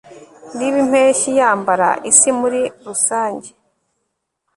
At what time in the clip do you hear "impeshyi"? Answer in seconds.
0.83-1.29